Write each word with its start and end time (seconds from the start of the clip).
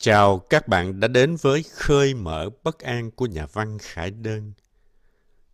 Chào 0.00 0.38
các 0.38 0.68
bạn 0.68 1.00
đã 1.00 1.08
đến 1.08 1.36
với 1.36 1.62
Khơi 1.62 2.14
mở 2.14 2.50
bất 2.62 2.78
an 2.78 3.10
của 3.10 3.26
nhà 3.26 3.46
văn 3.46 3.78
Khải 3.78 4.10
Đơn. 4.10 4.52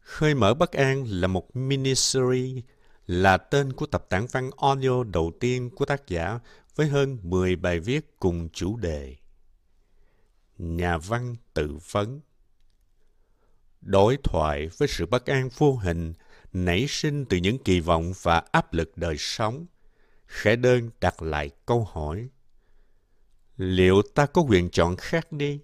Khơi 0.01 0.35
mở 0.35 0.55
bất 0.55 0.73
an 0.73 1.05
là 1.09 1.29
một 1.29 1.57
miniseries, 1.57 2.65
là 3.07 3.37
tên 3.37 3.73
của 3.73 3.87
tập 3.87 4.07
tản 4.09 4.27
văn 4.33 4.51
audio 4.57 5.05
đầu 5.05 5.33
tiên 5.41 5.71
của 5.71 5.85
tác 5.85 6.09
giả 6.09 6.39
với 6.77 6.87
hơn 6.87 7.19
10 7.23 7.57
bài 7.57 7.81
viết 7.81 8.21
cùng 8.21 8.49
chủ 8.53 8.77
đề. 8.77 9.17
Nhà 10.59 10.99
văn 10.99 11.37
tự 11.55 11.79
vấn 11.91 12.21
Đối 13.81 14.17
thoại 14.25 14.69
với 14.79 14.89
sự 14.89 15.07
bất 15.07 15.27
an 15.27 15.49
vô 15.59 15.77
hình 15.77 16.13
nảy 16.53 16.87
sinh 16.89 17.25
từ 17.25 17.37
những 17.37 17.59
kỳ 17.59 17.81
vọng 17.81 18.13
và 18.23 18.43
áp 18.53 18.73
lực 18.73 18.97
đời 18.97 19.17
sống. 19.19 19.67
Khải 20.27 20.57
Đơn 20.57 20.91
đặt 21.01 21.23
lại 21.23 21.51
câu 21.67 21.89
hỏi 21.93 22.29
liệu 23.57 24.03
ta 24.15 24.27
có 24.27 24.43
quyền 24.43 24.71
chọn 24.71 24.97
khác 24.97 25.33
đi? 25.33 25.61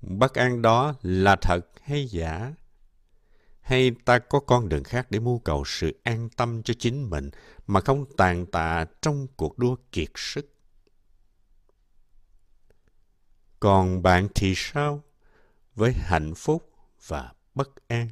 Bất 0.00 0.34
an 0.34 0.62
đó 0.62 0.94
là 1.02 1.36
thật 1.36 1.60
hay 1.82 2.06
giả? 2.06 2.54
Hay 3.60 3.90
ta 4.04 4.18
có 4.18 4.40
con 4.40 4.68
đường 4.68 4.84
khác 4.84 5.06
để 5.10 5.20
mưu 5.20 5.38
cầu 5.38 5.64
sự 5.66 6.00
an 6.02 6.28
tâm 6.36 6.62
cho 6.62 6.74
chính 6.78 7.10
mình 7.10 7.30
mà 7.66 7.80
không 7.80 8.04
tàn 8.16 8.46
tạ 8.46 8.84
trong 9.02 9.26
cuộc 9.36 9.58
đua 9.58 9.76
kiệt 9.92 10.10
sức? 10.14 10.54
Còn 13.60 14.02
bạn 14.02 14.28
thì 14.34 14.52
sao 14.56 15.02
với 15.74 15.92
hạnh 15.92 16.34
phúc 16.34 16.72
và 17.06 17.32
bất 17.54 17.68
an? 17.88 18.08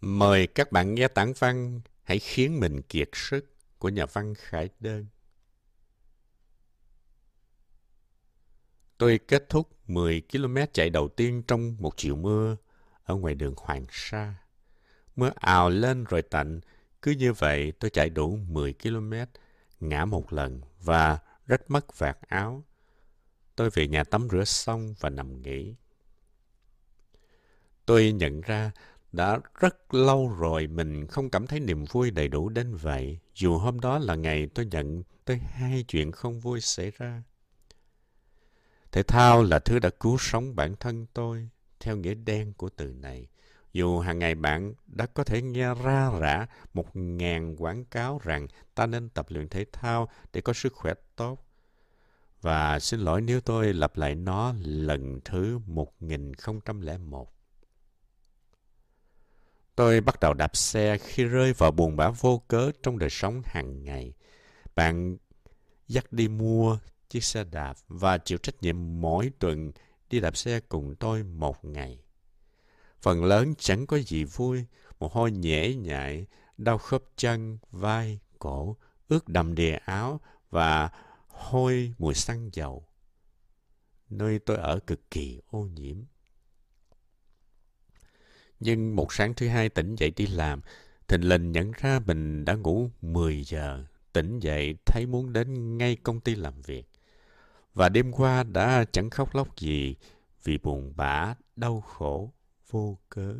Mời 0.00 0.46
các 0.46 0.72
bạn 0.72 0.94
nghe 0.94 1.08
tản 1.08 1.32
văn 1.38 1.80
hãy 2.02 2.18
khiến 2.18 2.60
mình 2.60 2.82
kiệt 2.82 3.08
sức 3.12 3.51
của 3.82 3.88
nhà 3.88 4.06
văn 4.06 4.34
Khải 4.34 4.68
Đơn. 4.80 5.06
Tôi 8.98 9.20
kết 9.28 9.48
thúc 9.48 9.68
10 9.86 10.22
km 10.32 10.56
chạy 10.72 10.90
đầu 10.90 11.08
tiên 11.08 11.42
trong 11.48 11.76
một 11.78 11.96
chiều 11.96 12.16
mưa 12.16 12.56
ở 13.04 13.14
ngoài 13.14 13.34
đường 13.34 13.54
Hoàng 13.56 13.84
Sa. 13.90 14.34
Mưa 15.16 15.30
ào 15.34 15.70
lên 15.70 16.04
rồi 16.04 16.22
tạnh, 16.22 16.60
cứ 17.02 17.10
như 17.10 17.32
vậy 17.32 17.72
tôi 17.80 17.90
chạy 17.90 18.10
đủ 18.10 18.36
10 18.36 18.74
km, 18.82 19.12
ngã 19.80 20.04
một 20.04 20.32
lần 20.32 20.60
và 20.82 21.18
rách 21.46 21.70
mất 21.70 21.98
vạt 21.98 22.18
áo. 22.28 22.64
Tôi 23.56 23.70
về 23.70 23.88
nhà 23.88 24.04
tắm 24.04 24.28
rửa 24.30 24.44
xong 24.44 24.94
và 25.00 25.10
nằm 25.10 25.42
nghỉ. 25.42 25.74
Tôi 27.86 28.12
nhận 28.12 28.40
ra 28.40 28.70
đã 29.12 29.40
rất 29.60 29.94
lâu 29.94 30.28
rồi 30.28 30.66
mình 30.66 31.06
không 31.06 31.30
cảm 31.30 31.46
thấy 31.46 31.60
niềm 31.60 31.84
vui 31.84 32.10
đầy 32.10 32.28
đủ 32.28 32.48
đến 32.48 32.74
vậy, 32.74 33.18
dù 33.34 33.58
hôm 33.58 33.80
đó 33.80 33.98
là 33.98 34.14
ngày 34.14 34.46
tôi 34.54 34.66
nhận 34.66 35.02
tới 35.24 35.36
hai 35.36 35.84
chuyện 35.88 36.12
không 36.12 36.40
vui 36.40 36.60
xảy 36.60 36.92
ra. 36.98 37.22
Thể 38.92 39.02
thao 39.02 39.42
là 39.42 39.58
thứ 39.58 39.78
đã 39.78 39.90
cứu 40.00 40.16
sống 40.18 40.56
bản 40.56 40.74
thân 40.80 41.06
tôi, 41.14 41.48
theo 41.80 41.96
nghĩa 41.96 42.14
đen 42.14 42.52
của 42.52 42.68
từ 42.68 42.92
này. 42.92 43.28
Dù 43.72 43.98
hàng 43.98 44.18
ngày 44.18 44.34
bạn 44.34 44.74
đã 44.86 45.06
có 45.06 45.24
thể 45.24 45.42
nghe 45.42 45.74
ra 45.74 46.10
rã 46.20 46.46
một 46.74 46.96
ngàn 46.96 47.56
quảng 47.56 47.84
cáo 47.84 48.20
rằng 48.24 48.46
ta 48.74 48.86
nên 48.86 49.08
tập 49.08 49.26
luyện 49.28 49.48
thể 49.48 49.64
thao 49.72 50.08
để 50.32 50.40
có 50.40 50.52
sức 50.52 50.72
khỏe 50.72 50.94
tốt. 51.16 51.46
Và 52.40 52.78
xin 52.78 53.00
lỗi 53.00 53.20
nếu 53.20 53.40
tôi 53.40 53.72
lặp 53.74 53.96
lại 53.96 54.14
nó 54.14 54.54
lần 54.62 55.20
thứ 55.24 55.58
1001. 55.66 57.41
Tôi 59.76 60.00
bắt 60.00 60.20
đầu 60.20 60.34
đạp 60.34 60.56
xe 60.56 60.98
khi 60.98 61.24
rơi 61.24 61.52
vào 61.52 61.70
buồn 61.70 61.96
bã 61.96 62.10
vô 62.10 62.42
cớ 62.48 62.70
trong 62.82 62.98
đời 62.98 63.10
sống 63.10 63.42
hàng 63.44 63.82
ngày. 63.84 64.12
Bạn 64.74 65.16
dắt 65.88 66.12
đi 66.12 66.28
mua 66.28 66.78
chiếc 67.08 67.24
xe 67.24 67.44
đạp 67.44 67.74
và 67.88 68.18
chịu 68.18 68.38
trách 68.38 68.62
nhiệm 68.62 69.00
mỗi 69.00 69.32
tuần 69.38 69.72
đi 70.10 70.20
đạp 70.20 70.36
xe 70.36 70.60
cùng 70.60 70.94
tôi 70.94 71.22
một 71.22 71.64
ngày. 71.64 71.98
Phần 73.02 73.24
lớn 73.24 73.54
chẳng 73.58 73.86
có 73.86 73.98
gì 73.98 74.24
vui, 74.24 74.64
một 74.98 75.12
hôi 75.12 75.30
nhễ 75.30 75.74
nhại, 75.74 76.26
đau 76.58 76.78
khớp 76.78 77.02
chân, 77.16 77.58
vai, 77.70 78.20
cổ, 78.38 78.76
ướt 79.08 79.28
đầm 79.28 79.54
đìa 79.54 79.76
áo 79.84 80.20
và 80.50 80.90
hôi 81.28 81.94
mùi 81.98 82.14
xăng 82.14 82.50
dầu. 82.52 82.86
Nơi 84.10 84.38
tôi 84.38 84.56
ở 84.56 84.78
cực 84.86 85.10
kỳ 85.10 85.40
ô 85.50 85.58
nhiễm. 85.58 85.96
Nhưng 88.64 88.96
một 88.96 89.12
sáng 89.12 89.34
thứ 89.34 89.48
hai 89.48 89.68
tỉnh 89.68 89.94
dậy 89.94 90.12
đi 90.16 90.26
làm, 90.26 90.60
thình 91.08 91.28
lình 91.28 91.52
nhận 91.52 91.72
ra 91.72 92.00
mình 92.06 92.44
đã 92.44 92.54
ngủ 92.54 92.90
10 93.02 93.44
giờ. 93.44 93.84
Tỉnh 94.12 94.38
dậy 94.38 94.74
thấy 94.86 95.06
muốn 95.06 95.32
đến 95.32 95.78
ngay 95.78 95.96
công 96.02 96.20
ty 96.20 96.34
làm 96.34 96.60
việc. 96.60 96.88
Và 97.74 97.88
đêm 97.88 98.12
qua 98.12 98.42
đã 98.42 98.84
chẳng 98.92 99.10
khóc 99.10 99.34
lóc 99.34 99.56
gì 99.56 99.96
vì 100.44 100.58
buồn 100.58 100.92
bã, 100.96 101.34
đau 101.56 101.80
khổ, 101.80 102.32
vô 102.70 102.98
cớ. 103.08 103.34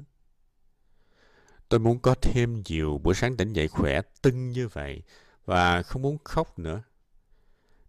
Tôi 1.68 1.80
muốn 1.80 1.98
có 1.98 2.14
thêm 2.22 2.62
nhiều 2.66 2.98
buổi 2.98 3.14
sáng 3.14 3.36
tỉnh 3.36 3.52
dậy 3.52 3.68
khỏe 3.68 4.00
tưng 4.22 4.50
như 4.50 4.68
vậy 4.68 5.02
và 5.44 5.82
không 5.82 6.02
muốn 6.02 6.18
khóc 6.24 6.58
nữa. 6.58 6.82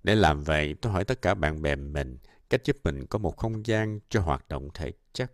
Để 0.04 0.16
làm 0.16 0.44
vậy, 0.44 0.76
tôi 0.82 0.94
hỏi 0.94 1.06
tất 1.06 1.22
cả 1.22 1.34
bạn 1.34 1.62
bè 1.62 1.76
mình 1.76 2.18
cách 2.50 2.62
giúp 2.66 2.78
mình 2.84 3.06
có 3.06 3.20
một 3.20 3.38
không 3.38 3.66
gian 3.66 4.00
cho 4.10 4.22
hoạt 4.22 4.50
động 4.50 4.70
thể 4.74 4.92
chất. 5.14 5.32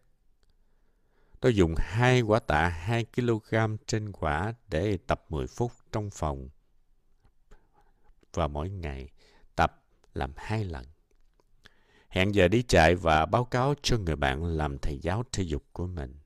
Tôi 1.39 1.55
dùng 1.55 1.75
hai 1.77 2.21
quả 2.21 2.39
tạ 2.39 2.67
2 2.67 3.05
kg 3.15 3.55
trên 3.87 4.11
quả 4.11 4.53
để 4.67 4.97
tập 5.07 5.25
10 5.29 5.47
phút 5.47 5.71
trong 5.91 6.09
phòng. 6.09 6.49
Và 8.33 8.47
mỗi 8.47 8.69
ngày 8.69 9.09
tập 9.55 9.83
làm 10.13 10.33
hai 10.35 10.65
lần. 10.65 10.85
Hẹn 12.09 12.35
giờ 12.35 12.47
đi 12.47 12.63
chạy 12.63 12.95
và 12.95 13.25
báo 13.25 13.45
cáo 13.45 13.73
cho 13.81 13.97
người 13.97 14.15
bạn 14.15 14.45
làm 14.45 14.77
thầy 14.77 14.99
giáo 15.01 15.23
thể 15.31 15.43
dục 15.43 15.63
của 15.73 15.87
mình. 15.87 16.19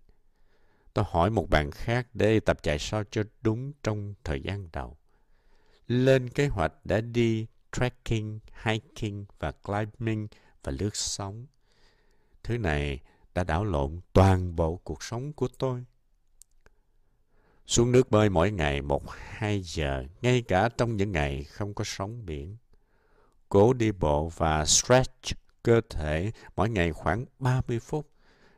Tôi 0.94 1.06
hỏi 1.08 1.30
một 1.30 1.50
bạn 1.50 1.72
khác 1.72 2.08
để 2.14 2.40
tập 2.40 2.64
chạy 2.64 2.80
sao 2.80 3.04
cho 3.12 3.24
đúng 3.42 3.74
trong 3.84 4.14
thời 4.24 4.42
gian 4.42 4.70
đầu. 4.74 4.98
Lên 5.88 6.30
kế 6.30 6.48
hoạch 6.48 6.74
đã 6.86 7.02
đi 7.02 7.48
trekking, 7.72 8.40
hiking 8.64 9.26
và 9.40 9.52
climbing 9.52 10.28
và 10.64 10.72
lướt 10.80 10.96
sóng. 10.96 11.46
Thứ 12.44 12.58
này 12.58 13.00
đã 13.34 13.44
đảo 13.44 13.66
lộn 13.66 14.00
toàn 14.14 14.56
bộ 14.56 14.76
cuộc 14.84 15.04
sống 15.04 15.34
của 15.34 15.48
tôi. 15.58 15.86
Xuống 17.68 17.92
nước 17.92 18.12
bơi 18.12 18.30
mỗi 18.30 18.52
ngày 18.52 18.82
một 18.82 19.04
hai 19.10 19.62
giờ, 19.62 20.06
ngay 20.22 20.42
cả 20.42 20.70
trong 20.78 20.98
những 20.98 21.12
ngày 21.12 21.44
không 21.44 21.74
có 21.74 21.84
sóng 21.88 22.26
biển. 22.26 22.58
Cố 23.50 23.74
đi 23.74 23.92
bộ 23.92 24.32
và 24.38 24.66
stretch 24.66 25.38
cơ 25.64 25.82
thể 25.90 26.32
mỗi 26.56 26.70
ngày 26.70 26.94
khoảng 26.94 27.26
30 27.40 27.80
phút. 27.80 28.10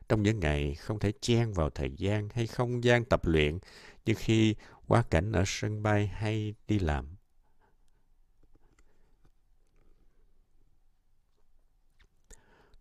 Trong 0.08 0.22
những 0.22 0.40
ngày 0.40 0.74
không 0.74 0.98
thể 0.98 1.12
chen 1.20 1.52
vào 1.52 1.70
thời 1.70 1.90
gian 1.96 2.28
hay 2.34 2.46
không 2.46 2.84
gian 2.84 3.04
tập 3.04 3.20
luyện 3.24 3.58
như 4.04 4.14
khi 4.16 4.54
qua 4.88 5.02
cảnh 5.02 5.32
ở 5.32 5.42
sân 5.46 5.82
bay 5.82 6.06
hay 6.06 6.54
đi 6.68 6.78
làm. 6.78 7.16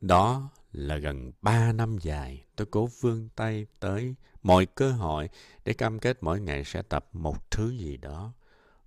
Đó 0.01 0.49
là 0.75 0.97
gần 0.97 1.31
ba 1.41 1.71
năm 1.71 1.97
dài 1.97 2.43
tôi 2.55 2.67
cố 2.71 2.89
vươn 3.01 3.29
tay 3.35 3.65
tới 3.79 4.15
mọi 4.43 4.65
cơ 4.65 4.91
hội 4.91 5.29
để 5.65 5.73
cam 5.73 5.99
kết 5.99 6.17
mỗi 6.21 6.41
ngày 6.41 6.63
sẽ 6.65 6.81
tập 6.81 7.09
một 7.13 7.51
thứ 7.51 7.69
gì 7.69 7.97
đó. 7.97 8.33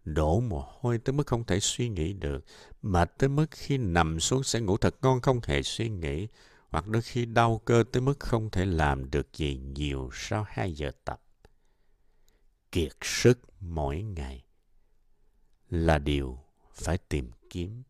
Đổ 0.05 0.41
mồ 0.41 0.65
hôi 0.81 0.99
tới 0.99 1.13
mức 1.13 1.27
không 1.27 1.45
thể 1.45 1.61
suy 1.61 1.89
nghĩ 1.89 2.13
được, 2.13 2.45
mệt 2.83 3.13
tới 3.19 3.29
mức 3.29 3.47
khi 3.51 3.79
nằm 3.79 4.21
xuống 4.21 4.43
sẽ 4.43 4.61
ngủ 4.61 4.77
thật 4.77 4.95
ngon 5.03 5.21
không 5.21 5.41
hề 5.45 5.63
suy 5.63 5.89
nghĩ, 5.89 6.29
hoặc 6.71 6.87
đôi 6.89 7.03
khi 7.03 7.27
đau 7.27 7.61
cơ 7.65 7.85
tới 7.93 8.03
mức 8.03 8.21
không 8.21 8.51
thể 8.51 8.65
làm 8.65 9.11
được 9.11 9.33
gì 9.35 9.57
nhiều 9.57 10.11
sau 10.13 10.47
hai 10.49 10.73
giờ 10.73 10.91
tập. 11.05 11.23
Kiệt 12.73 12.93
sức 13.03 13.39
mỗi 13.61 14.03
ngày 14.03 14.45
là 15.71 15.99
điều 15.99 16.39
phải 16.75 16.99
tìm 16.99 17.31
kiếm. 17.51 17.83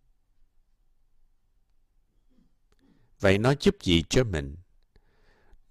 Vậy 3.20 3.38
nó 3.38 3.54
giúp 3.60 3.76
gì 3.82 4.02
cho 4.08 4.24
mình? 4.24 4.56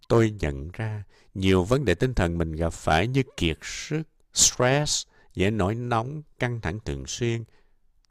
Tôi 0.07 0.31
nhận 0.39 0.69
ra 0.73 1.03
nhiều 1.33 1.63
vấn 1.63 1.85
đề 1.85 1.95
tinh 1.95 2.13
thần 2.13 2.37
mình 2.37 2.51
gặp 2.51 2.73
phải 2.73 3.07
như 3.07 3.23
kiệt 3.37 3.57
sức, 3.61 4.03
stress, 4.33 5.07
dễ 5.33 5.51
nổi 5.51 5.75
nóng, 5.75 6.21
căng 6.39 6.61
thẳng 6.61 6.79
thường 6.85 7.05
xuyên, 7.07 7.43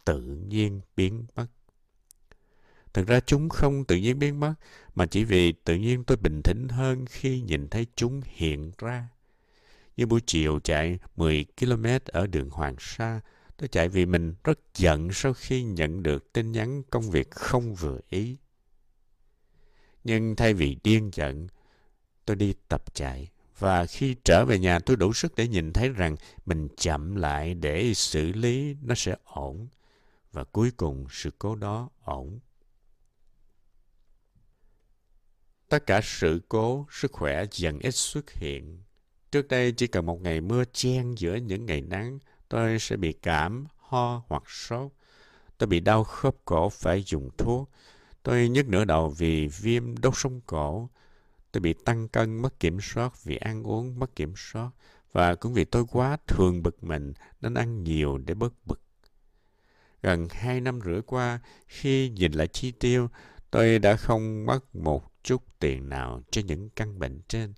tự 0.05 0.21
nhiên 0.49 0.81
biến 0.97 1.27
mất. 1.37 1.47
Thực 2.93 3.07
ra 3.07 3.21
chúng 3.21 3.49
không 3.49 3.85
tự 3.85 3.97
nhiên 3.97 4.19
biến 4.19 4.41
mất, 4.41 4.55
mà 4.95 5.07
chỉ 5.07 5.25
vì 5.25 5.53
tự 5.53 5.75
nhiên 5.75 6.05
tôi 6.05 6.17
bình 6.17 6.43
tĩnh 6.45 6.69
hơn 6.69 7.07
khi 7.07 7.41
nhìn 7.41 7.69
thấy 7.69 7.87
chúng 7.97 8.21
hiện 8.25 8.73
ra. 8.79 9.09
Như 9.97 10.07
buổi 10.07 10.21
chiều 10.27 10.61
chạy 10.65 10.99
10 11.17 11.45
km 11.61 11.87
ở 12.07 12.27
đường 12.27 12.51
Hoàng 12.51 12.77
Sa, 12.79 13.21
tôi 13.57 13.69
chạy 13.69 13.89
vì 13.89 14.07
mình 14.07 14.35
rất 14.45 14.59
giận 14.75 15.09
sau 15.13 15.33
khi 15.33 15.63
nhận 15.63 16.03
được 16.03 16.33
tin 16.33 16.53
nhắn 16.53 16.83
công 16.91 17.11
việc 17.11 17.31
không 17.31 17.75
vừa 17.75 18.01
ý. 18.09 18.37
Nhưng 20.07 20.37
thay 20.37 20.55
vì 20.55 20.77
điên 20.83 21.11
giận, 21.15 21.47
tôi 22.25 22.37
đi 22.37 22.55
tập 22.69 22.95
chạy. 22.95 23.29
Và 23.59 23.87
khi 23.87 24.17
trở 24.25 24.45
về 24.45 24.59
nhà 24.59 24.79
tôi 24.79 24.97
đủ 24.97 25.13
sức 25.13 25.35
để 25.35 25.49
nhìn 25.49 25.73
thấy 25.73 25.89
rằng 25.89 26.17
mình 26.47 26.69
chậm 26.77 27.17
lại 27.17 27.55
để 27.55 27.95
xử 27.95 28.33
lý 28.33 28.77
nó 28.83 28.95
sẽ 28.95 29.17
ổn. 29.25 29.69
và 30.33 30.45
cuối 30.45 30.71
cùng 30.77 31.07
sự 31.11 31.31
cố 31.39 31.55
đó 31.55 31.89
ổn. 32.05 32.41
Tất 35.69 35.87
cả 35.87 36.01
sự 36.05 36.41
cố, 36.49 36.87
sức 36.91 37.13
khỏe 37.13 37.45
dần 37.51 37.79
ít 37.79 37.91
xuất 37.91 38.31
hiện. 38.33 38.83
Trước 39.33 39.49
đây 39.49 39.73
chỉ 39.73 39.87
cần 39.87 40.07
một 40.07 40.21
ngày 40.21 40.41
mưa 40.41 40.65
chen 40.73 41.15
giữa 41.15 41.35
những 41.35 41.67
ngày 41.67 41.81
nắng, 41.81 42.19
tôi 42.49 42.79
sẽ 42.79 42.97
bị 42.97 43.13
cảm, 43.13 43.67
ho 43.77 44.23
hoặc 44.29 44.43
sốt. 44.47 44.93
Tôi 45.59 45.67
bị 45.67 45.81
đau 45.81 46.05
khớp 46.05 46.35
cổ 46.45 46.69
phải 46.69 47.03
dùng 47.07 47.31
thuốc. 47.39 47.71
Tôi 48.27 48.49
nhức 48.49 48.69
nửa 48.69 48.85
đầu 48.85 49.09
vì 49.09 49.47
viêm 49.47 49.99
đốt 49.99 50.13
sống 50.17 50.41
cổ. 50.47 50.89
Tôi 51.53 51.61
bị 51.61 51.73
tăng 51.85 52.09
cân, 52.09 52.37
mất 52.37 52.61
kiểm 52.61 52.79
soát 52.81 53.25
vì 53.25 53.37
ăn 53.37 53.63
uống 53.63 53.99
mất 53.99 54.17
kiểm 54.17 54.33
soát. 54.37 54.71
Và 55.13 55.35
cũng 55.35 55.53
vì 55.53 55.65
tôi 55.65 55.85
quá 55.91 56.17
thường 56.27 56.63
bực 56.63 56.85
mình 56.85 57.13
nên 57.41 57.55
ăn 57.55 57.85
nhiều 57.85 58.19
để 58.19 58.35
bớt 58.35 58.53
bực. 58.67 58.81
Gần 60.03 60.29
hai 60.31 60.61
năm 60.61 60.81
rưỡi 60.85 61.03
qua, 61.03 61.41
khi 61.67 62.09
nhìn 62.09 62.33
lại 62.33 62.49
chi 62.49 62.71
tiêu, 62.71 63.09
tôi 63.51 63.79
đã 63.79 63.97
không 63.97 64.47
mất 64.47 64.77
một 64.77 65.13
chút 65.23 65.43
tiền 65.59 65.89
nào 65.89 66.23
cho 66.31 66.43
những 66.47 66.71
căn 66.71 66.99
bệnh 66.99 67.21
trên. 67.29 67.55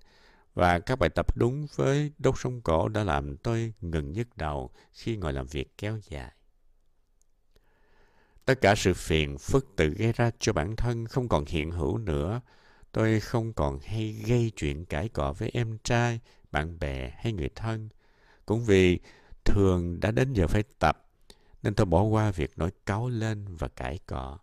Và 0.53 0.79
các 0.79 0.99
bài 0.99 1.09
tập 1.09 1.37
đúng 1.37 1.67
với 1.75 2.11
đốt 2.17 2.35
sống 2.37 2.61
cổ 2.61 2.87
đã 2.87 3.03
làm 3.03 3.37
tôi 3.37 3.73
ngừng 3.81 4.11
nhức 4.11 4.37
đầu 4.37 4.71
khi 4.93 5.17
ngồi 5.17 5.33
làm 5.33 5.47
việc 5.47 5.77
kéo 5.77 5.99
dài. 6.09 6.31
Tất 8.49 8.61
cả 8.61 8.75
sự 8.75 8.93
phiền 8.93 9.37
phức 9.37 9.75
tự 9.75 9.89
gây 9.89 10.13
ra 10.13 10.31
cho 10.39 10.53
bản 10.53 10.75
thân 10.75 11.05
không 11.07 11.29
còn 11.29 11.45
hiện 11.45 11.71
hữu 11.71 11.97
nữa. 11.97 12.41
Tôi 12.91 13.19
không 13.19 13.53
còn 13.53 13.79
hay 13.79 14.23
gây 14.27 14.51
chuyện 14.55 14.85
cãi 14.85 15.09
cọ 15.09 15.33
với 15.33 15.49
em 15.53 15.77
trai, 15.83 16.19
bạn 16.51 16.79
bè 16.79 17.13
hay 17.17 17.33
người 17.33 17.49
thân. 17.55 17.89
Cũng 18.45 18.65
vì 18.65 18.99
thường 19.45 19.99
đã 19.99 20.11
đến 20.11 20.33
giờ 20.33 20.47
phải 20.47 20.63
tập, 20.79 21.07
nên 21.63 21.73
tôi 21.73 21.85
bỏ 21.85 22.03
qua 22.03 22.31
việc 22.31 22.57
nói 22.57 22.71
cáu 22.85 23.09
lên 23.09 23.45
và 23.57 23.67
cãi 23.67 23.99
cọ. 24.05 24.39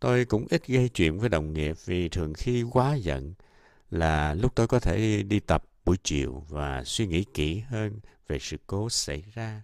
Tôi 0.00 0.24
cũng 0.24 0.46
ít 0.50 0.66
gây 0.66 0.88
chuyện 0.88 1.18
với 1.18 1.28
đồng 1.28 1.52
nghiệp 1.52 1.76
vì 1.84 2.08
thường 2.08 2.34
khi 2.34 2.62
quá 2.62 2.94
giận 2.94 3.34
là 3.90 4.34
lúc 4.34 4.54
tôi 4.54 4.66
có 4.66 4.80
thể 4.80 5.22
đi 5.22 5.40
tập 5.40 5.64
buổi 5.84 5.96
chiều 6.02 6.44
và 6.48 6.84
suy 6.84 7.06
nghĩ 7.06 7.24
kỹ 7.34 7.62
hơn 7.68 8.00
về 8.28 8.38
sự 8.40 8.56
cố 8.66 8.90
xảy 8.90 9.22
ra. 9.34 9.62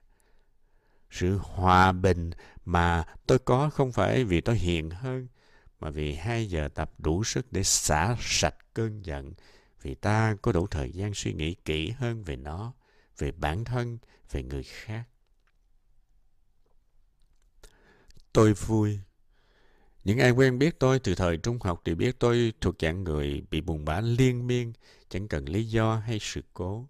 Sự 1.12 1.38
hòa 1.42 1.92
bình 1.92 2.30
mà 2.64 3.04
tôi 3.26 3.38
có 3.38 3.70
không 3.70 3.92
phải 3.92 4.24
vì 4.24 4.40
tôi 4.40 4.56
hiền 4.56 4.90
hơn, 4.90 5.28
mà 5.80 5.90
vì 5.90 6.14
hai 6.14 6.46
giờ 6.46 6.68
tập 6.74 6.92
đủ 6.98 7.24
sức 7.24 7.52
để 7.52 7.62
xả 7.62 8.16
sạch 8.20 8.56
cơn 8.74 9.06
giận, 9.06 9.32
vì 9.82 9.94
ta 9.94 10.36
có 10.42 10.52
đủ 10.52 10.66
thời 10.66 10.90
gian 10.90 11.14
suy 11.14 11.32
nghĩ 11.32 11.54
kỹ 11.54 11.90
hơn 11.90 12.24
về 12.24 12.36
nó, 12.36 12.72
về 13.18 13.32
bản 13.32 13.64
thân, 13.64 13.98
về 14.30 14.42
người 14.42 14.62
khác. 14.62 15.04
Tôi 18.32 18.52
vui 18.52 19.00
những 20.04 20.18
ai 20.18 20.30
quen 20.30 20.58
biết 20.58 20.78
tôi 20.78 20.98
từ 20.98 21.14
thời 21.14 21.36
trung 21.36 21.58
học 21.60 21.82
thì 21.84 21.94
biết 21.94 22.18
tôi 22.18 22.52
thuộc 22.60 22.74
dạng 22.78 23.04
người 23.04 23.42
bị 23.50 23.60
buồn 23.60 23.84
bã 23.84 24.00
liên 24.00 24.46
miên, 24.46 24.72
chẳng 25.08 25.28
cần 25.28 25.44
lý 25.44 25.64
do 25.64 25.96
hay 25.96 26.18
sự 26.20 26.42
cố. 26.54 26.88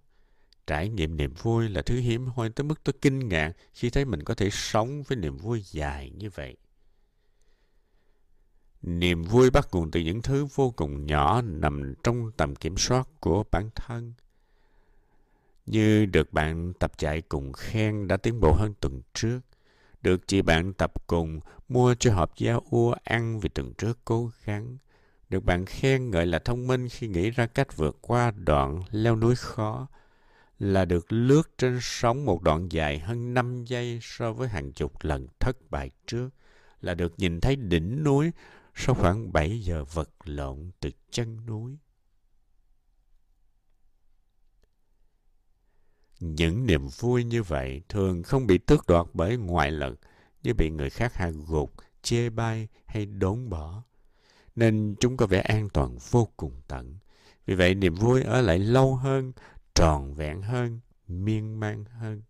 Trải 0.66 0.88
nghiệm 0.88 1.16
niềm 1.16 1.34
vui 1.42 1.68
là 1.68 1.82
thứ 1.82 1.96
hiếm 1.96 2.26
hoi 2.26 2.50
tới 2.50 2.64
mức 2.64 2.84
tôi 2.84 2.94
kinh 3.02 3.28
ngạc 3.28 3.52
khi 3.74 3.90
thấy 3.90 4.04
mình 4.04 4.22
có 4.22 4.34
thể 4.34 4.50
sống 4.50 5.02
với 5.02 5.16
niềm 5.16 5.36
vui 5.36 5.62
dài 5.62 6.10
như 6.10 6.30
vậy. 6.30 6.56
Niềm 8.82 9.22
vui 9.22 9.50
bắt 9.50 9.68
nguồn 9.72 9.90
từ 9.90 10.00
những 10.00 10.22
thứ 10.22 10.46
vô 10.54 10.70
cùng 10.70 11.06
nhỏ 11.06 11.42
nằm 11.42 11.94
trong 12.04 12.32
tầm 12.36 12.54
kiểm 12.54 12.76
soát 12.76 13.08
của 13.20 13.44
bản 13.50 13.70
thân. 13.74 14.12
Như 15.66 16.06
được 16.06 16.32
bạn 16.32 16.72
tập 16.78 16.92
chạy 16.98 17.22
cùng 17.22 17.52
khen 17.52 18.08
đã 18.08 18.16
tiến 18.16 18.40
bộ 18.40 18.52
hơn 18.52 18.74
tuần 18.80 19.02
trước, 19.14 19.40
được 20.02 20.28
chị 20.28 20.42
bạn 20.42 20.72
tập 20.72 20.92
cùng 21.06 21.40
mua 21.68 21.94
cho 21.94 22.14
hộp 22.14 22.36
da 22.36 22.56
ua 22.70 22.94
ăn 23.04 23.40
vì 23.40 23.48
tuần 23.48 23.74
trước 23.74 23.98
cố 24.04 24.30
gắng. 24.44 24.76
Được 25.28 25.44
bạn 25.44 25.66
khen 25.66 26.10
ngợi 26.10 26.26
là 26.26 26.38
thông 26.38 26.66
minh 26.66 26.88
khi 26.88 27.08
nghĩ 27.08 27.30
ra 27.30 27.46
cách 27.46 27.76
vượt 27.76 27.98
qua 28.00 28.30
đoạn 28.30 28.82
leo 28.90 29.16
núi 29.16 29.34
khó. 29.36 29.86
Là 30.62 30.84
được 30.84 31.12
lướt 31.12 31.58
trên 31.58 31.78
sóng 31.82 32.24
một 32.24 32.42
đoạn 32.42 32.68
dài 32.72 32.98
hơn 32.98 33.34
5 33.34 33.64
giây 33.64 33.98
so 34.02 34.32
với 34.32 34.48
hàng 34.48 34.72
chục 34.72 34.92
lần 35.00 35.26
thất 35.40 35.70
bại 35.70 35.90
trước. 36.06 36.30
Là 36.80 36.94
được 36.94 37.18
nhìn 37.18 37.40
thấy 37.40 37.56
đỉnh 37.56 38.04
núi 38.04 38.30
sau 38.74 38.94
khoảng 38.94 39.32
7 39.32 39.60
giờ 39.60 39.84
vật 39.84 40.10
lộn 40.24 40.70
từ 40.80 40.90
chân 41.10 41.46
núi. 41.46 41.78
Những 46.20 46.66
niềm 46.66 46.88
vui 46.98 47.24
như 47.24 47.42
vậy 47.42 47.82
thường 47.88 48.22
không 48.22 48.46
bị 48.46 48.58
tước 48.58 48.86
đoạt 48.86 49.06
bởi 49.12 49.36
ngoại 49.36 49.70
lực 49.70 50.00
như 50.42 50.54
bị 50.54 50.70
người 50.70 50.90
khác 50.90 51.14
hạ 51.14 51.30
gục, 51.48 51.72
chê 52.02 52.30
bai 52.30 52.68
hay 52.86 53.06
đốn 53.06 53.48
bỏ. 53.48 53.82
Nên 54.56 54.94
chúng 55.00 55.16
có 55.16 55.26
vẻ 55.26 55.40
an 55.40 55.68
toàn 55.68 55.98
vô 56.10 56.28
cùng 56.36 56.60
tận. 56.68 56.94
Vì 57.46 57.54
vậy 57.54 57.74
niềm 57.74 57.94
vui 57.94 58.22
ở 58.22 58.40
lại 58.40 58.58
lâu 58.58 58.96
hơn, 58.96 59.32
tròn 59.74 60.14
vẹn 60.14 60.42
hơn, 60.42 60.80
miên 61.08 61.60
man 61.60 61.84
hơn. 61.84 62.22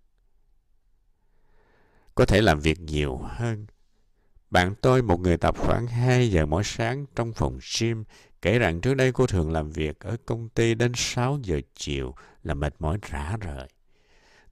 Có 2.14 2.24
thể 2.24 2.40
làm 2.40 2.60
việc 2.60 2.80
nhiều 2.80 3.16
hơn. 3.16 3.66
Bạn 4.50 4.74
tôi, 4.80 5.02
một 5.02 5.20
người 5.20 5.36
tập 5.36 5.54
khoảng 5.58 5.86
2 5.86 6.30
giờ 6.30 6.46
mỗi 6.46 6.64
sáng 6.64 7.06
trong 7.14 7.32
phòng 7.32 7.58
gym, 7.80 8.04
kể 8.42 8.58
rằng 8.58 8.80
trước 8.80 8.94
đây 8.94 9.12
cô 9.12 9.26
thường 9.26 9.52
làm 9.52 9.70
việc 9.70 10.00
ở 10.00 10.16
công 10.26 10.48
ty 10.48 10.74
đến 10.74 10.92
6 10.94 11.38
giờ 11.42 11.60
chiều 11.74 12.14
là 12.42 12.54
mệt 12.54 12.74
mỏi 12.78 12.98
rã 13.10 13.36
rời. 13.40 13.68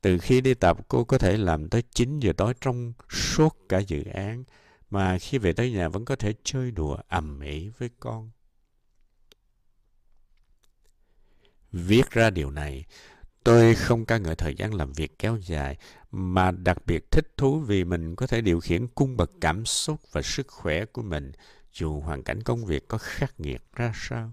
Từ 0.00 0.18
khi 0.18 0.40
đi 0.40 0.54
tập, 0.54 0.78
cô 0.88 1.04
có 1.04 1.18
thể 1.18 1.36
làm 1.36 1.68
tới 1.68 1.82
9 1.94 2.20
giờ 2.20 2.32
tối 2.36 2.54
trong 2.60 2.92
suốt 3.08 3.56
cả 3.68 3.78
dự 3.78 4.04
án, 4.04 4.44
mà 4.90 5.18
khi 5.18 5.38
về 5.38 5.52
tới 5.52 5.72
nhà 5.72 5.88
vẫn 5.88 6.04
có 6.04 6.16
thể 6.16 6.34
chơi 6.44 6.70
đùa 6.70 6.96
ầm 7.08 7.40
ĩ 7.40 7.70
với 7.78 7.90
con. 8.00 8.30
Viết 11.72 12.10
ra 12.10 12.30
điều 12.30 12.50
này, 12.50 12.84
tôi 13.44 13.74
không 13.74 14.04
ca 14.04 14.18
ngợi 14.18 14.34
thời 14.34 14.54
gian 14.54 14.74
làm 14.74 14.92
việc 14.92 15.18
kéo 15.18 15.36
dài, 15.36 15.76
mà 16.10 16.50
đặc 16.50 16.86
biệt 16.86 17.10
thích 17.10 17.32
thú 17.36 17.60
vì 17.60 17.84
mình 17.84 18.16
có 18.16 18.26
thể 18.26 18.40
điều 18.40 18.60
khiển 18.60 18.86
cung 18.86 19.16
bậc 19.16 19.30
cảm 19.40 19.66
xúc 19.66 20.00
và 20.12 20.22
sức 20.22 20.46
khỏe 20.48 20.84
của 20.84 21.02
mình, 21.02 21.32
dù 21.72 22.00
hoàn 22.00 22.22
cảnh 22.22 22.42
công 22.42 22.64
việc 22.66 22.88
có 22.88 22.98
khắc 22.98 23.40
nghiệt 23.40 23.62
ra 23.72 23.92
sao. 23.94 24.32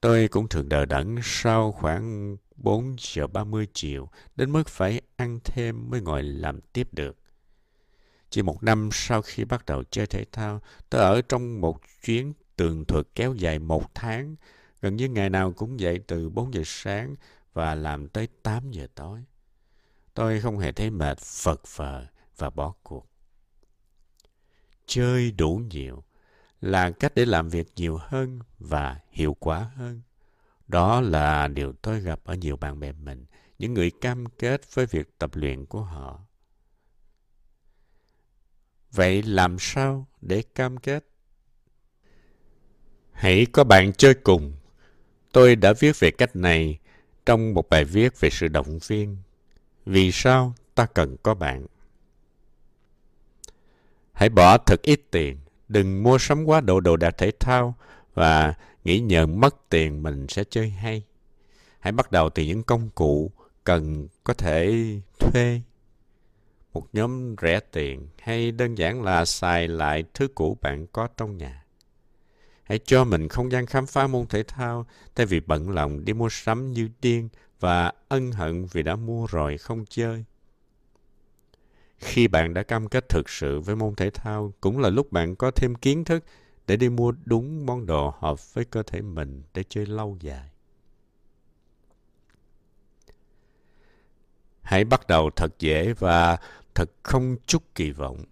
Tôi 0.00 0.28
cũng 0.28 0.48
thường 0.48 0.68
đờ 0.68 0.84
đẫn 0.84 1.16
sau 1.22 1.72
khoảng 1.72 2.36
4 2.56 2.96
giờ 2.98 3.26
30 3.26 3.66
chiều, 3.72 4.08
đến 4.36 4.52
mức 4.52 4.68
phải 4.68 5.00
ăn 5.16 5.38
thêm 5.44 5.90
mới 5.90 6.00
ngồi 6.00 6.22
làm 6.22 6.60
tiếp 6.60 6.88
được. 6.92 7.16
Chỉ 8.30 8.42
một 8.42 8.62
năm 8.62 8.88
sau 8.92 9.22
khi 9.22 9.44
bắt 9.44 9.66
đầu 9.66 9.84
chơi 9.90 10.06
thể 10.06 10.24
thao, 10.32 10.60
tôi 10.90 11.00
ở 11.00 11.22
trong 11.22 11.60
một 11.60 11.80
chuyến 12.02 12.32
tường 12.56 12.84
thuật 12.84 13.08
kéo 13.14 13.34
dài 13.34 13.58
một 13.58 13.94
tháng, 13.94 14.36
gần 14.82 14.96
như 14.96 15.08
ngày 15.08 15.30
nào 15.30 15.52
cũng 15.52 15.80
dậy 15.80 15.98
từ 16.06 16.28
4 16.28 16.54
giờ 16.54 16.62
sáng 16.64 17.14
và 17.52 17.74
làm 17.74 18.08
tới 18.08 18.28
8 18.42 18.70
giờ 18.70 18.86
tối. 18.94 19.24
Tôi 20.14 20.40
không 20.40 20.58
hề 20.58 20.72
thấy 20.72 20.90
mệt, 20.90 21.18
phật 21.18 21.66
phờ 21.66 22.06
và 22.36 22.50
bỏ 22.50 22.74
cuộc. 22.82 23.06
Chơi 24.86 25.30
đủ 25.30 25.60
nhiều 25.70 26.04
là 26.60 26.90
cách 26.90 27.12
để 27.14 27.24
làm 27.24 27.48
việc 27.48 27.66
nhiều 27.76 27.98
hơn 28.00 28.38
và 28.58 29.00
hiệu 29.10 29.36
quả 29.40 29.70
hơn. 29.74 30.02
Đó 30.68 31.00
là 31.00 31.48
điều 31.48 31.72
tôi 31.72 32.00
gặp 32.00 32.20
ở 32.24 32.34
nhiều 32.34 32.56
bạn 32.56 32.80
bè 32.80 32.92
mình, 32.92 33.26
những 33.58 33.74
người 33.74 33.90
cam 34.00 34.26
kết 34.26 34.74
với 34.74 34.86
việc 34.86 35.18
tập 35.18 35.30
luyện 35.34 35.66
của 35.66 35.82
họ. 35.82 36.20
Vậy 38.90 39.22
làm 39.22 39.56
sao 39.58 40.06
để 40.20 40.42
cam 40.54 40.76
kết? 40.76 41.04
Hãy 43.12 43.46
có 43.52 43.64
bạn 43.64 43.92
chơi 43.92 44.14
cùng. 44.14 44.56
Tôi 45.36 45.56
đã 45.56 45.72
viết 45.72 46.00
về 46.00 46.10
cách 46.10 46.36
này 46.36 46.78
trong 47.26 47.54
một 47.54 47.68
bài 47.68 47.84
viết 47.84 48.20
về 48.20 48.30
sự 48.30 48.48
động 48.48 48.78
viên. 48.86 49.16
Vì 49.86 50.12
sao 50.12 50.54
ta 50.74 50.86
cần 50.86 51.16
có 51.22 51.34
bạn? 51.34 51.66
Hãy 54.12 54.28
bỏ 54.28 54.58
thật 54.58 54.82
ít 54.82 55.00
tiền, 55.10 55.38
đừng 55.68 56.02
mua 56.02 56.18
sắm 56.18 56.44
quá 56.44 56.60
độ 56.60 56.80
đồ 56.80 56.96
đạc 56.96 57.10
thể 57.18 57.30
thao 57.40 57.74
và 58.14 58.54
nghĩ 58.84 59.00
nhờ 59.00 59.26
mất 59.26 59.56
tiền 59.68 60.02
mình 60.02 60.26
sẽ 60.28 60.44
chơi 60.50 60.70
hay. 60.70 61.02
Hãy 61.80 61.92
bắt 61.92 62.12
đầu 62.12 62.30
từ 62.30 62.42
những 62.42 62.62
công 62.62 62.90
cụ 62.94 63.30
cần 63.64 64.08
có 64.24 64.34
thể 64.34 64.84
thuê 65.18 65.60
một 66.72 66.86
nhóm 66.92 67.36
rẻ 67.42 67.60
tiền 67.60 68.08
hay 68.18 68.50
đơn 68.50 68.74
giản 68.74 69.02
là 69.02 69.24
xài 69.24 69.68
lại 69.68 70.04
thứ 70.14 70.28
cũ 70.34 70.58
bạn 70.62 70.86
có 70.86 71.08
trong 71.16 71.36
nhà. 71.36 71.65
Hãy 72.66 72.78
cho 72.84 73.04
mình 73.04 73.28
không 73.28 73.52
gian 73.52 73.66
khám 73.66 73.86
phá 73.86 74.06
môn 74.06 74.26
thể 74.26 74.42
thao 74.42 74.86
thay 75.14 75.26
vì 75.26 75.40
bận 75.40 75.70
lòng 75.70 76.04
đi 76.04 76.12
mua 76.12 76.28
sắm 76.28 76.72
như 76.72 76.88
điên 77.00 77.28
và 77.60 77.92
ân 78.08 78.32
hận 78.32 78.66
vì 78.72 78.82
đã 78.82 78.96
mua 78.96 79.26
rồi 79.26 79.58
không 79.58 79.84
chơi. 79.88 80.24
Khi 81.98 82.28
bạn 82.28 82.54
đã 82.54 82.62
cam 82.62 82.88
kết 82.88 83.08
thực 83.08 83.30
sự 83.30 83.60
với 83.60 83.76
môn 83.76 83.94
thể 83.94 84.10
thao, 84.10 84.52
cũng 84.60 84.78
là 84.78 84.90
lúc 84.90 85.12
bạn 85.12 85.36
có 85.36 85.50
thêm 85.50 85.74
kiến 85.74 86.04
thức 86.04 86.24
để 86.66 86.76
đi 86.76 86.88
mua 86.88 87.12
đúng 87.24 87.66
món 87.66 87.86
đồ 87.86 88.14
hợp 88.18 88.54
với 88.54 88.64
cơ 88.64 88.82
thể 88.82 89.02
mình 89.02 89.42
để 89.54 89.64
chơi 89.68 89.86
lâu 89.86 90.16
dài. 90.20 90.50
Hãy 94.62 94.84
bắt 94.84 95.06
đầu 95.06 95.30
thật 95.36 95.58
dễ 95.58 95.92
và 95.92 96.36
thật 96.74 96.90
không 97.02 97.36
chút 97.46 97.62
kỳ 97.74 97.90
vọng. 97.90 98.24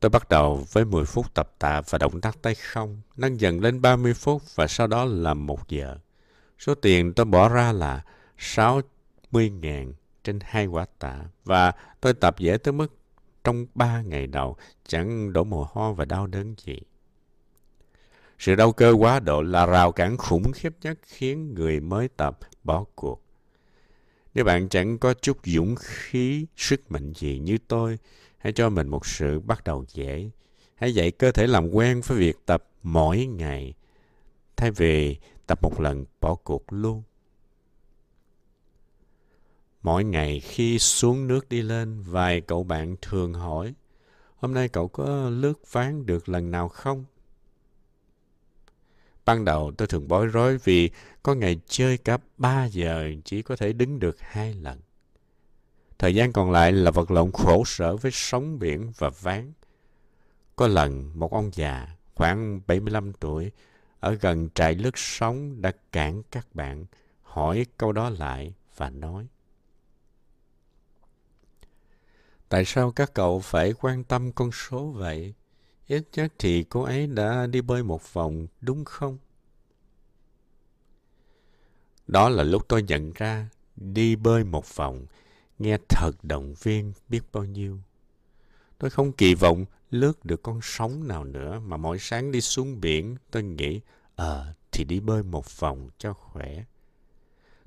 Tôi 0.00 0.10
bắt 0.10 0.28
đầu 0.28 0.64
với 0.72 0.84
10 0.84 1.04
phút 1.04 1.34
tập 1.34 1.52
tạ 1.58 1.82
và 1.90 1.98
động 1.98 2.20
tác 2.20 2.42
tay 2.42 2.54
không, 2.54 3.00
nâng 3.16 3.40
dần 3.40 3.60
lên 3.60 3.82
30 3.82 4.14
phút 4.14 4.42
và 4.54 4.66
sau 4.66 4.86
đó 4.86 5.04
là 5.04 5.34
1 5.34 5.68
giờ. 5.68 5.96
Số 6.58 6.74
tiền 6.74 7.12
tôi 7.12 7.26
bỏ 7.26 7.48
ra 7.48 7.72
là 7.72 8.04
60.000 8.38 9.92
trên 10.24 10.38
hai 10.42 10.66
quả 10.66 10.86
tạ 10.98 11.18
và 11.44 11.72
tôi 12.00 12.14
tập 12.14 12.38
dễ 12.38 12.56
tới 12.56 12.72
mức 12.72 12.94
trong 13.44 13.66
3 13.74 14.00
ngày 14.02 14.26
đầu 14.26 14.56
chẳng 14.86 15.32
đổ 15.32 15.44
mồ 15.44 15.66
hôi 15.70 15.94
và 15.94 16.04
đau 16.04 16.26
đớn 16.26 16.54
gì. 16.58 16.78
Sự 18.38 18.54
đau 18.54 18.72
cơ 18.72 18.94
quá 18.98 19.20
độ 19.20 19.42
là 19.42 19.66
rào 19.66 19.92
cản 19.92 20.16
khủng 20.16 20.52
khiếp 20.52 20.74
nhất 20.82 20.98
khiến 21.02 21.54
người 21.54 21.80
mới 21.80 22.08
tập 22.08 22.38
bỏ 22.64 22.84
cuộc. 22.94 23.22
Nếu 24.34 24.44
bạn 24.44 24.68
chẳng 24.68 24.98
có 24.98 25.14
chút 25.14 25.38
dũng 25.44 25.74
khí, 25.78 26.46
sức 26.56 26.90
mạnh 26.90 27.12
gì 27.16 27.38
như 27.38 27.58
tôi, 27.68 27.98
hãy 28.38 28.52
cho 28.52 28.68
mình 28.70 28.88
một 28.88 29.06
sự 29.06 29.40
bắt 29.40 29.64
đầu 29.64 29.84
dễ. 29.88 30.30
Hãy 30.74 30.94
dạy 30.94 31.10
cơ 31.10 31.32
thể 31.32 31.46
làm 31.46 31.70
quen 31.70 32.00
với 32.06 32.18
việc 32.18 32.46
tập 32.46 32.64
mỗi 32.82 33.26
ngày, 33.26 33.74
thay 34.56 34.70
vì 34.70 35.16
tập 35.46 35.62
một 35.62 35.80
lần 35.80 36.04
bỏ 36.20 36.34
cuộc 36.34 36.72
luôn. 36.72 37.02
Mỗi 39.82 40.04
ngày 40.04 40.40
khi 40.40 40.78
xuống 40.78 41.26
nước 41.26 41.48
đi 41.48 41.62
lên, 41.62 42.02
vài 42.02 42.40
cậu 42.40 42.64
bạn 42.64 42.96
thường 43.02 43.34
hỏi, 43.34 43.74
hôm 44.36 44.54
nay 44.54 44.68
cậu 44.68 44.88
có 44.88 45.30
lướt 45.30 45.72
ván 45.72 46.06
được 46.06 46.28
lần 46.28 46.50
nào 46.50 46.68
không? 46.68 47.04
Ban 49.24 49.44
đầu 49.44 49.72
tôi 49.78 49.88
thường 49.88 50.08
bối 50.08 50.26
rối 50.26 50.58
vì 50.58 50.90
có 51.22 51.34
ngày 51.34 51.60
chơi 51.66 51.98
cả 51.98 52.18
3 52.36 52.64
giờ 52.64 53.10
chỉ 53.24 53.42
có 53.42 53.56
thể 53.56 53.72
đứng 53.72 53.98
được 53.98 54.20
hai 54.20 54.54
lần. 54.54 54.80
Thời 55.98 56.14
gian 56.14 56.32
còn 56.32 56.50
lại 56.50 56.72
là 56.72 56.90
vật 56.90 57.10
lộn 57.10 57.32
khổ 57.32 57.64
sở 57.66 57.96
với 57.96 58.10
sóng 58.14 58.58
biển 58.58 58.92
và 58.98 59.10
ván. 59.20 59.52
Có 60.56 60.68
lần 60.68 61.18
một 61.18 61.32
ông 61.32 61.50
già 61.54 61.88
khoảng 62.14 62.60
75 62.66 63.12
tuổi 63.12 63.50
ở 64.00 64.14
gần 64.20 64.48
trại 64.54 64.74
lướt 64.74 64.98
sóng 64.98 65.62
đã 65.62 65.72
cản 65.92 66.22
các 66.30 66.54
bạn 66.54 66.84
hỏi 67.22 67.66
câu 67.76 67.92
đó 67.92 68.10
lại 68.10 68.54
và 68.76 68.90
nói 68.90 69.26
Tại 72.48 72.64
sao 72.64 72.90
các 72.90 73.14
cậu 73.14 73.40
phải 73.40 73.72
quan 73.80 74.04
tâm 74.04 74.32
con 74.32 74.52
số 74.52 74.86
vậy? 74.86 75.34
Ít 75.86 76.02
nhất 76.12 76.32
thì 76.38 76.64
cô 76.64 76.82
ấy 76.82 77.06
đã 77.06 77.46
đi 77.46 77.60
bơi 77.60 77.82
một 77.82 78.12
vòng, 78.12 78.46
đúng 78.60 78.84
không? 78.84 79.18
Đó 82.06 82.28
là 82.28 82.42
lúc 82.42 82.68
tôi 82.68 82.82
nhận 82.82 83.12
ra 83.12 83.48
đi 83.76 84.16
bơi 84.16 84.44
một 84.44 84.76
vòng 84.76 85.06
nghe 85.58 85.78
thật 85.88 86.12
động 86.22 86.54
viên 86.62 86.92
biết 87.08 87.20
bao 87.32 87.44
nhiêu. 87.44 87.78
Tôi 88.78 88.90
không 88.90 89.12
kỳ 89.12 89.34
vọng 89.34 89.64
lướt 89.90 90.24
được 90.24 90.42
con 90.42 90.60
sóng 90.62 91.08
nào 91.08 91.24
nữa 91.24 91.60
mà 91.66 91.76
mỗi 91.76 91.98
sáng 91.98 92.32
đi 92.32 92.40
xuống 92.40 92.80
biển 92.80 93.16
tôi 93.30 93.42
nghĩ 93.42 93.80
ờ 94.16 94.44
à, 94.44 94.54
thì 94.72 94.84
đi 94.84 95.00
bơi 95.00 95.22
một 95.22 95.60
vòng 95.60 95.90
cho 95.98 96.12
khỏe. 96.12 96.64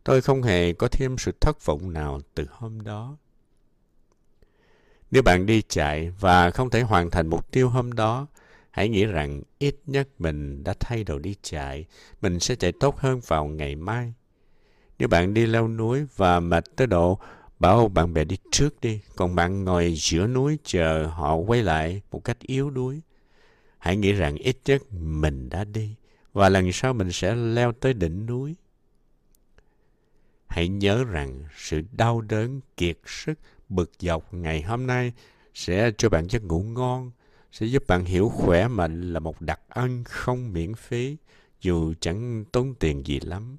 Tôi 0.03 0.21
không 0.21 0.43
hề 0.43 0.73
có 0.73 0.87
thêm 0.87 1.17
sự 1.17 1.31
thất 1.41 1.65
vọng 1.65 1.93
nào 1.93 2.21
từ 2.35 2.45
hôm 2.49 2.81
đó. 2.81 3.17
Nếu 5.11 5.23
bạn 5.23 5.45
đi 5.45 5.61
chạy 5.61 6.09
và 6.19 6.51
không 6.51 6.69
thể 6.69 6.81
hoàn 6.81 7.09
thành 7.09 7.27
mục 7.27 7.51
tiêu 7.51 7.69
hôm 7.69 7.93
đó, 7.93 8.27
hãy 8.71 8.89
nghĩ 8.89 9.05
rằng 9.05 9.41
ít 9.59 9.75
nhất 9.85 10.07
mình 10.19 10.63
đã 10.63 10.73
thay 10.79 11.03
đổi 11.03 11.19
đi 11.19 11.35
chạy, 11.41 11.85
mình 12.21 12.39
sẽ 12.39 12.55
chạy 12.55 12.71
tốt 12.71 12.97
hơn 12.97 13.19
vào 13.27 13.45
ngày 13.45 13.75
mai. 13.75 14.13
Nếu 14.99 15.07
bạn 15.07 15.33
đi 15.33 15.45
leo 15.45 15.67
núi 15.67 16.05
và 16.15 16.39
mệt 16.39 16.63
tới 16.75 16.87
độ 16.87 17.19
bảo 17.61 17.87
bạn 17.87 18.13
bè 18.13 18.23
đi 18.23 18.37
trước 18.51 18.81
đi, 18.81 19.01
còn 19.15 19.35
bạn 19.35 19.63
ngồi 19.63 19.93
giữa 19.97 20.27
núi 20.27 20.57
chờ 20.63 21.05
họ 21.05 21.35
quay 21.35 21.63
lại 21.63 22.01
một 22.11 22.23
cách 22.23 22.39
yếu 22.39 22.69
đuối, 22.69 23.01
hãy 23.77 23.97
nghĩ 23.97 24.11
rằng 24.11 24.35
ít 24.35 24.57
nhất 24.65 24.93
mình 24.93 25.49
đã 25.49 25.63
đi 25.63 25.95
và 26.33 26.49
lần 26.49 26.71
sau 26.71 26.93
mình 26.93 27.11
sẽ 27.11 27.35
leo 27.35 27.71
tới 27.71 27.93
đỉnh 27.93 28.25
núi. 28.25 28.55
Hãy 30.47 30.67
nhớ 30.67 31.03
rằng 31.03 31.43
sự 31.57 31.81
đau 31.91 32.21
đớn, 32.21 32.61
kiệt 32.77 32.97
sức 33.05 33.39
bực 33.69 33.91
dọc 33.99 34.33
ngày 34.33 34.61
hôm 34.61 34.87
nay 34.87 35.13
sẽ 35.53 35.91
cho 35.97 36.09
bạn 36.09 36.27
giấc 36.29 36.43
ngủ 36.43 36.59
ngon, 36.63 37.11
sẽ 37.51 37.65
giúp 37.65 37.83
bạn 37.87 38.05
hiểu 38.05 38.29
khỏe 38.29 38.67
mạnh 38.67 39.13
là 39.13 39.19
một 39.19 39.41
đặc 39.41 39.61
ân 39.69 40.03
không 40.03 40.53
miễn 40.53 40.75
phí, 40.75 41.17
dù 41.61 41.93
chẳng 41.99 42.45
tốn 42.51 42.75
tiền 42.75 43.05
gì 43.05 43.19
lắm. 43.19 43.57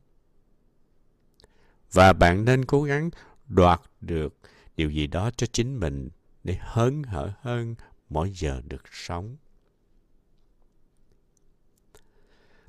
Và 1.93 2.13
bạn 2.13 2.45
nên 2.45 2.65
cố 2.65 2.83
gắng 2.83 3.11
đoạt 3.49 3.81
được 4.03 4.35
điều 4.77 4.91
gì 4.91 5.07
đó 5.07 5.31
cho 5.37 5.47
chính 5.53 5.81
mình 5.81 6.09
để 6.45 6.57
hớn 6.61 7.03
hở 7.03 7.33
hơn 7.41 7.75
mỗi 8.11 8.33
giờ 8.35 8.63
được 8.65 8.83
sống. 8.93 9.37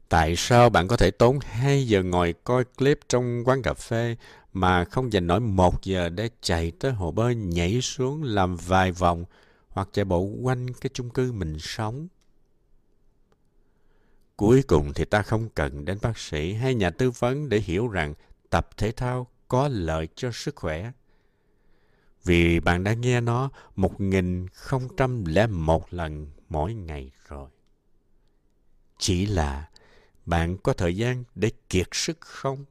Tại 0.09 0.35
sao 0.35 0.69
bạn 0.69 0.87
có 0.87 0.97
thể 0.97 1.11
tốn 1.11 1.39
2 1.39 1.87
giờ 1.87 2.03
ngồi 2.03 2.33
coi 2.43 2.63
clip 2.63 2.99
trong 3.09 3.43
quán 3.45 3.61
cà 3.61 3.73
phê 3.73 4.15
mà 4.53 4.85
không 4.85 5.13
dành 5.13 5.27
nổi 5.27 5.39
một 5.39 5.83
giờ 5.83 6.09
để 6.09 6.29
chạy 6.41 6.71
tới 6.71 6.91
hồ 6.91 7.11
bơi 7.11 7.35
nhảy 7.35 7.81
xuống 7.81 8.23
làm 8.23 8.55
vài 8.55 8.91
vòng 8.91 9.25
hoặc 9.69 9.89
chạy 9.91 10.05
bộ 10.05 10.19
quanh 10.19 10.73
cái 10.73 10.89
chung 10.93 11.09
cư 11.09 11.31
mình 11.31 11.59
sống. 11.59 12.07
Cuối 14.35 14.63
cùng 14.67 14.93
thì 14.93 15.05
ta 15.05 15.21
không 15.21 15.49
cần 15.49 15.85
đến 15.85 15.97
bác 16.01 16.17
sĩ 16.17 16.53
hay 16.53 16.75
nhà 16.75 16.89
tư 16.89 17.11
vấn 17.11 17.49
để 17.49 17.59
hiểu 17.59 17.87
rằng 17.87 18.13
tập 18.49 18.69
thể 18.77 18.91
thao 18.91 19.27
có 19.47 19.67
lợi 19.67 20.07
cho 20.15 20.31
sức 20.31 20.55
khỏe. 20.55 20.91
Vì 22.23 22.59
bạn 22.59 22.83
đã 22.83 22.93
nghe 22.93 23.21
nó 23.21 23.49
một 23.75 24.01
nghìn 24.01 24.47
không 24.47 24.87
trăm 24.97 25.25
lẻ 25.25 25.47
một 25.47 25.93
lần 25.93 26.27
mỗi 26.49 26.73
ngày 26.73 27.11
rồi. 27.27 27.49
Chỉ 28.97 29.25
là 29.25 29.69
bạn 30.25 30.57
có 30.57 30.73
thời 30.73 30.97
gian 30.97 31.23
để 31.35 31.51
kiệt 31.69 31.87
sức 31.91 32.21
không? 32.21 32.65